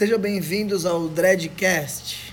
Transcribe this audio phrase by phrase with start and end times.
[0.00, 2.29] Sejam bem-vindos ao Dreadcast.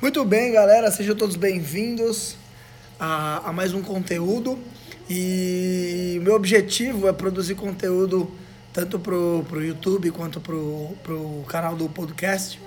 [0.00, 2.34] Muito bem, galera, sejam todos bem-vindos
[2.98, 4.58] a, a, mais um conteúdo.
[5.10, 8.30] E meu objetivo é produzir conteúdo
[8.72, 12.58] tanto pro, pro YouTube quanto pro, pro canal do podcast,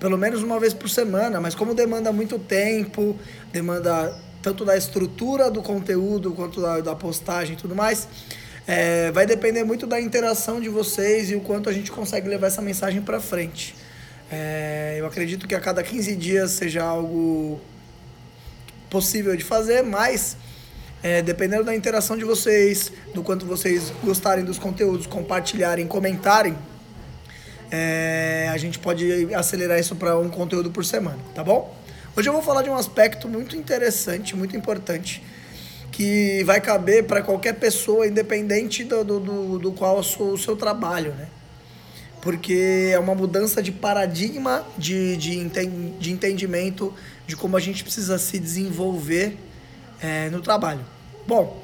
[0.00, 1.38] pelo menos uma vez por semana.
[1.42, 3.14] Mas como demanda muito tempo,
[3.52, 8.08] demanda tanto da estrutura do conteúdo quanto da, da postagem e tudo mais,
[8.66, 12.46] é, vai depender muito da interação de vocês e o quanto a gente consegue levar
[12.46, 13.76] essa mensagem para frente.
[14.30, 17.60] É, eu acredito que a cada 15 dias seja algo
[18.90, 20.36] possível de fazer, mas
[21.02, 26.56] é, dependendo da interação de vocês, do quanto vocês gostarem dos conteúdos, compartilharem, comentarem,
[27.70, 31.76] é, a gente pode acelerar isso para um conteúdo por semana, tá bom?
[32.16, 35.22] Hoje eu vou falar de um aspecto muito interessante, muito importante,
[35.92, 41.12] que vai caber para qualquer pessoa, independente do, do, do, qual é o seu trabalho,
[41.14, 41.28] né?
[42.20, 45.48] Porque é uma mudança de paradigma de, de,
[45.98, 46.92] de entendimento
[47.26, 49.36] de como a gente precisa se desenvolver
[50.00, 50.84] é, no trabalho.
[51.26, 51.62] Bom,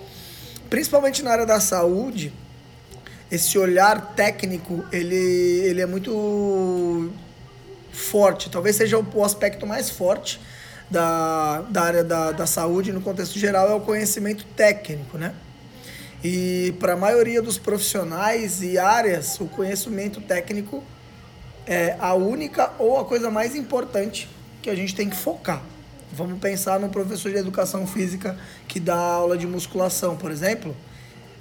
[0.71, 2.33] principalmente na área da saúde,
[3.31, 7.11] esse olhar técnico ele, ele é muito
[7.93, 10.41] forte, talvez seja o, o aspecto mais forte
[10.91, 15.35] da, da área da, da saúde no contexto geral é o conhecimento técnico, né?
[16.25, 20.83] E para a maioria dos profissionais e áreas, o conhecimento técnico
[21.67, 24.27] é a única ou a coisa mais importante
[24.63, 25.63] que a gente tem que focar.
[26.11, 30.75] Vamos pensar no professor de educação física que dá aula de musculação, por exemplo.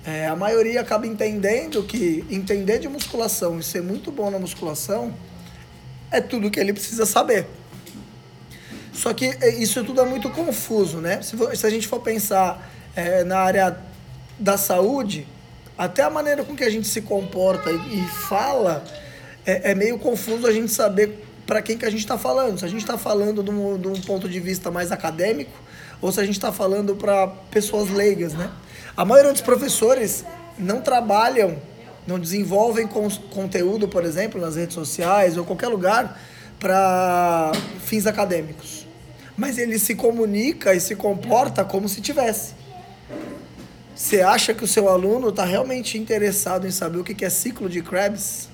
[0.03, 5.13] É, a maioria acaba entendendo que entender de musculação e ser muito bom na musculação
[6.11, 7.47] é tudo que ele precisa saber.
[8.91, 11.21] Só que é, isso tudo é muito confuso, né?
[11.21, 13.92] Se, se a gente for pensar é, na área
[14.39, 15.27] da saúde,
[15.77, 18.83] até a maneira com que a gente se comporta e, fala,
[19.45, 22.59] é, é, meio confuso a gente saber para quem que a gente está falando.
[22.59, 25.61] Se a gente está falando de um, de um, ponto de vista mais acadêmico
[26.01, 28.49] ou se a gente está falando para pessoas leigas, né?
[28.95, 30.23] A maioria dos professores
[30.57, 31.57] não trabalham,
[32.05, 36.19] não desenvolvem con conteúdo, por exemplo, nas redes sociais ou qualquer lugar
[36.59, 37.51] para
[37.83, 38.85] fins acadêmicos.
[39.35, 42.62] Mas ele se comunica e se comporta como se tivesse.
[43.95, 47.69] Você acha que o seu aluno está realmente interessado em saber o que é ciclo
[47.69, 48.49] de Krebs?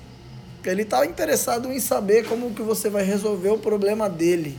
[0.62, 4.58] Ele está interessado em saber como que você vai resolver o problema dele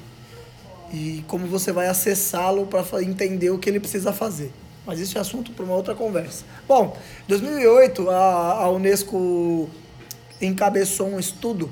[0.92, 4.52] e como você vai acessá-lo para entender o que ele precisa fazer.
[4.84, 6.44] Mas isso é assunto para uma outra conversa.
[6.68, 9.70] Bom, em 2008 a, a Unesco
[10.42, 11.70] encabeçou um estudo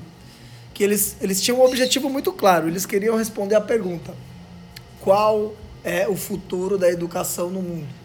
[0.72, 2.68] que eles, eles tinham um objetivo muito claro.
[2.68, 4.14] Eles queriam responder a pergunta:
[5.00, 7.99] qual é o futuro da educação no mundo?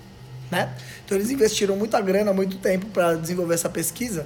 [0.56, 0.74] Né?
[1.04, 4.26] Então eles investiram muita grana, muito tempo para desenvolver essa pesquisa.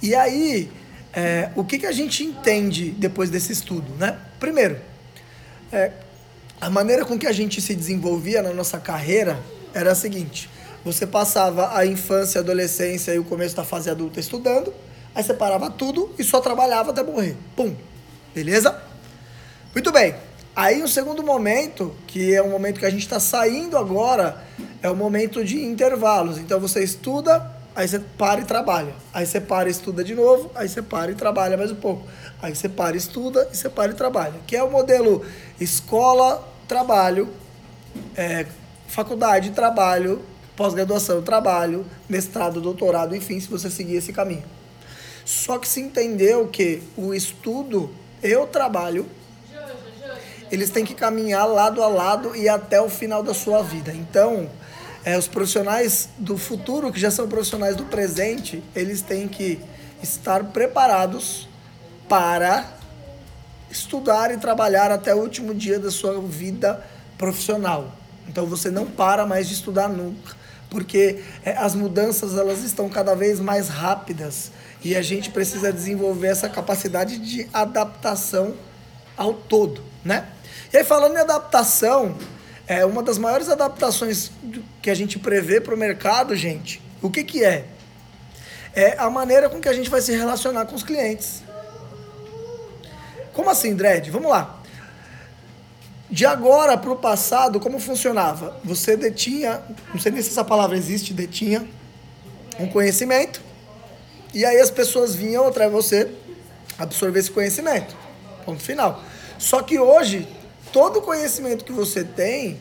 [0.00, 0.72] E aí,
[1.12, 3.92] é, o que, que a gente entende depois desse estudo?
[3.98, 4.16] Né?
[4.40, 4.78] Primeiro,
[5.70, 5.92] é,
[6.58, 9.38] a maneira com que a gente se desenvolvia na nossa carreira
[9.74, 10.48] era a seguinte:
[10.82, 14.72] você passava a infância, a adolescência e o começo da fase adulta estudando,
[15.14, 17.36] aí você parava tudo e só trabalhava até morrer.
[17.54, 17.76] Pum!
[18.34, 18.80] Beleza?
[19.74, 20.14] Muito bem.
[20.56, 24.42] Aí, um segundo momento, que é um momento que a gente está saindo agora
[24.82, 26.38] é o momento de intervalos.
[26.38, 28.94] Então você estuda, aí você para e trabalha.
[29.12, 32.06] Aí você para e estuda de novo, aí você para e trabalha mais um pouco.
[32.40, 34.34] Aí você para e estuda e você para e trabalha.
[34.46, 35.24] Que é o modelo
[35.60, 37.28] escola, trabalho,
[38.16, 38.46] é,
[38.86, 40.22] faculdade, trabalho,
[40.56, 44.44] pós-graduação, trabalho, mestrado, doutorado, enfim, se você seguir esse caminho.
[45.24, 47.90] Só que se entendeu que o estudo
[48.22, 49.06] e o trabalho
[50.50, 53.92] eles têm que caminhar lado a lado e até o final da sua vida.
[53.92, 54.48] Então,
[55.08, 59.58] é, os profissionais do futuro, que já são profissionais do presente, eles têm que
[60.02, 61.48] estar preparados
[62.06, 62.74] para
[63.70, 66.84] estudar e trabalhar até o último dia da sua vida
[67.16, 67.96] profissional.
[68.28, 70.36] Então você não para mais de estudar nunca,
[70.68, 74.52] porque é, as mudanças elas estão cada vez mais rápidas
[74.84, 78.54] e a gente precisa desenvolver essa capacidade de adaptação
[79.16, 80.26] ao todo, né?
[80.70, 82.14] E aí falando em adaptação,
[82.68, 84.30] é uma das maiores adaptações
[84.80, 86.80] que a gente prevê para o mercado, gente.
[87.02, 87.64] O que, que é?
[88.78, 91.42] é a maneira com que a gente vai se relacionar com os clientes.
[93.32, 94.08] Como assim, Dredd?
[94.10, 94.60] Vamos lá.
[96.08, 98.56] De agora para o passado, como funcionava?
[98.64, 99.60] Você detinha,
[99.92, 101.68] não sei nem se essa palavra existe, detinha
[102.58, 103.40] um conhecimento,
[104.32, 106.10] e aí as pessoas vinham atrás de você
[106.78, 107.96] absorver esse conhecimento.
[108.44, 109.02] Ponto final.
[109.38, 110.26] Só que hoje,
[110.72, 112.58] todo conhecimento que você tem,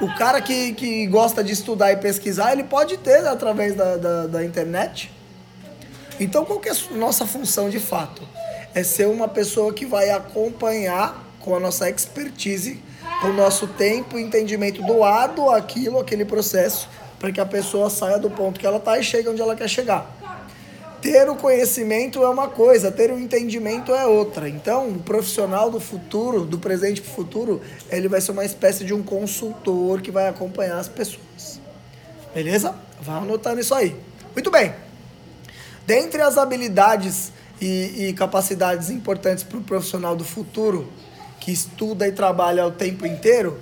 [0.00, 4.26] o cara que, que gosta de estudar e pesquisar, ele pode ter através da, da,
[4.26, 5.12] da internet.
[6.20, 8.22] Então, qual que é a nossa função de fato?
[8.74, 12.82] É ser uma pessoa que vai acompanhar com a nossa expertise,
[13.20, 16.88] com o nosso tempo entendimento doado aquilo, aquele processo,
[17.18, 19.68] para que a pessoa saia do ponto que ela está e chegue onde ela quer
[19.68, 20.17] chegar.
[21.00, 24.48] Ter o conhecimento é uma coisa, ter o entendimento é outra.
[24.48, 28.84] Então, o profissional do futuro, do presente para o futuro, ele vai ser uma espécie
[28.84, 31.60] de um consultor que vai acompanhar as pessoas.
[32.34, 32.74] Beleza?
[33.00, 33.94] Vá anotando isso aí.
[34.34, 34.74] Muito bem.
[35.86, 40.88] Dentre as habilidades e, e capacidades importantes para o profissional do futuro,
[41.38, 43.60] que estuda e trabalha o tempo inteiro,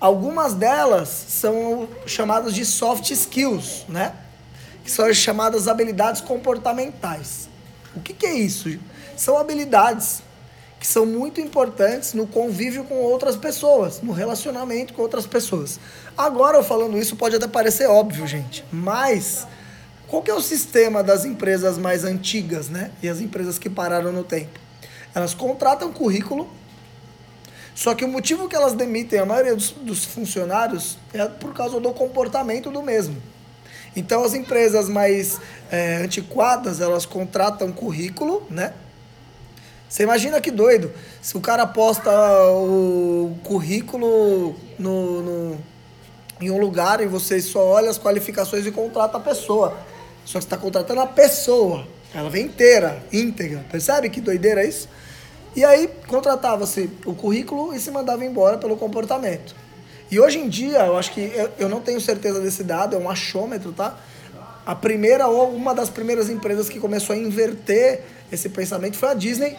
[0.00, 4.12] algumas delas são chamadas de soft skills, né?
[4.84, 7.48] Que são as chamadas habilidades comportamentais.
[7.94, 8.78] O que, que é isso?
[9.16, 10.22] São habilidades
[10.82, 15.78] que são muito importantes no convívio com outras pessoas, no relacionamento com outras pessoas.
[16.18, 19.46] Agora, eu falando isso, pode até parecer óbvio, gente, mas
[20.08, 22.90] qual que é o sistema das empresas mais antigas, né?
[23.00, 24.58] E as empresas que pararam no tempo?
[25.14, 26.50] Elas contratam currículo,
[27.74, 31.78] só que o motivo que elas demitem a maioria dos, dos funcionários é por causa
[31.78, 33.16] do comportamento do mesmo.
[33.94, 35.38] Então as empresas mais
[35.70, 38.72] é, antiquadas, elas contratam currículo, né?
[39.88, 40.90] Você imagina que doido.
[41.20, 42.10] Se o cara posta
[42.50, 45.58] o currículo no, no,
[46.40, 49.76] em um lugar e você só olha as qualificações e contrata a pessoa.
[50.24, 51.86] Só que você está contratando a pessoa.
[52.14, 53.64] Ela vem inteira, íntegra.
[53.70, 54.88] Percebe que doideira é isso?
[55.54, 59.54] E aí contratava-se o currículo e se mandava embora pelo comportamento.
[60.12, 62.98] E hoje em dia, eu acho que eu, eu não tenho certeza desse dado, é
[62.98, 63.98] um achômetro, tá?
[64.66, 69.14] A primeira ou uma das primeiras empresas que começou a inverter esse pensamento foi a
[69.14, 69.56] Disney,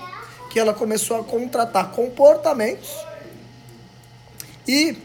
[0.52, 2.92] que ela começou a contratar comportamentos
[4.68, 4.96] e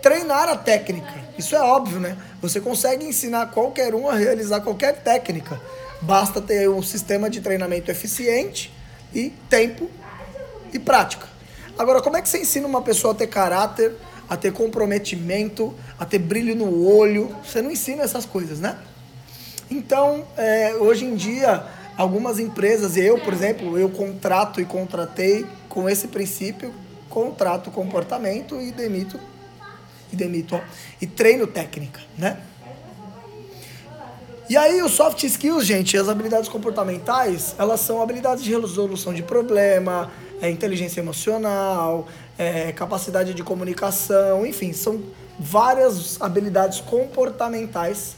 [0.00, 1.12] treinar a técnica.
[1.36, 2.16] Isso é óbvio, né?
[2.40, 5.60] Você consegue ensinar qualquer um a realizar qualquer técnica.
[6.00, 8.72] Basta ter um sistema de treinamento eficiente
[9.14, 9.90] e tempo
[10.72, 11.28] e prática.
[11.78, 13.94] Agora, como é que você ensina uma pessoa a ter caráter,
[14.28, 17.34] a ter comprometimento, a ter brilho no olho.
[17.44, 18.78] Você não ensina essas coisas, né?
[19.70, 21.64] Então, é, hoje em dia,
[21.96, 26.72] algumas empresas, eu, por exemplo, eu contrato e contratei com esse princípio,
[27.08, 29.18] contrato comportamento e demito
[30.12, 30.60] e demito ó,
[31.00, 32.38] e treino técnica, né?
[34.48, 39.22] E aí, os soft skills, gente, as habilidades comportamentais, elas são habilidades de resolução de
[39.22, 40.10] problema,
[40.44, 42.06] é, inteligência emocional,
[42.36, 45.02] é, capacidade de comunicação, enfim, são
[45.38, 48.16] várias habilidades comportamentais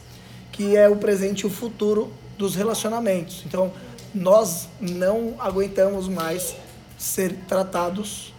[0.50, 3.44] que é o presente e o futuro dos relacionamentos.
[3.46, 3.70] Então,
[4.12, 6.56] nós não aguentamos mais
[6.98, 8.34] ser tratados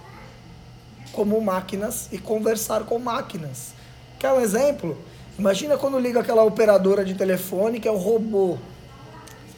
[1.13, 3.73] como máquinas e conversar com máquinas.
[4.19, 4.97] Quer um exemplo?
[5.39, 8.57] Imagina quando liga aquela operadora de telefone que é o robô.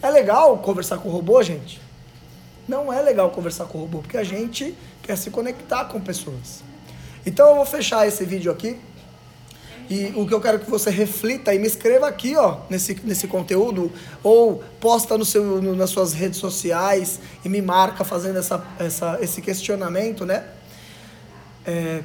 [0.04, 1.89] É legal conversar com o robô, gente?
[2.70, 6.64] Não é legal conversar com o robô, porque a gente quer se conectar com pessoas.
[7.26, 8.78] Então eu vou fechar esse vídeo aqui.
[9.90, 13.28] E o que eu quero que você reflita e me escreva aqui, ó, nesse, nesse
[13.28, 18.64] conteúdo, ou posta no seu, no, nas suas redes sociais e me marca fazendo essa,
[18.78, 20.46] essa, esse questionamento, né?
[21.66, 22.04] É,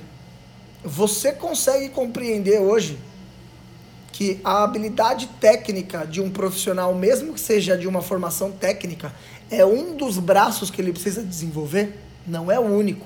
[0.82, 2.98] você consegue compreender hoje
[4.14, 9.12] que a habilidade técnica de um profissional, mesmo que seja de uma formação técnica,
[9.50, 13.04] é um dos braços que ele precisa desenvolver, não é o único.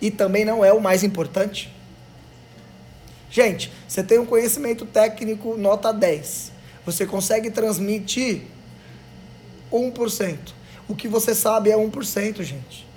[0.00, 1.72] E também não é o mais importante.
[3.30, 6.50] Gente, você tem um conhecimento técnico nota 10.
[6.84, 8.42] Você consegue transmitir
[9.72, 10.36] 1%.
[10.88, 12.88] O que você sabe é 1%, gente.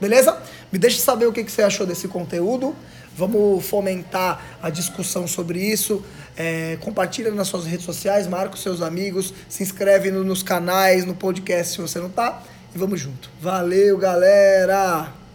[0.00, 0.40] Beleza?
[0.70, 2.74] Me deixe saber o que você achou desse conteúdo.
[3.16, 6.04] Vamos fomentar a discussão sobre isso.
[6.36, 11.04] É, compartilha nas suas redes sociais, marca os seus amigos, se inscreve no, nos canais,
[11.06, 12.42] no podcast se você não tá.
[12.74, 13.30] E vamos junto.
[13.40, 15.25] Valeu, galera!